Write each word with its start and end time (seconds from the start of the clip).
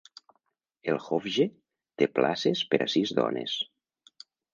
El 0.93 0.95
hofje 1.17 1.45
té 2.03 2.07
places 2.15 2.63
per 2.71 2.79
a 2.87 2.87
sis 2.95 3.13
dones. 3.21 3.55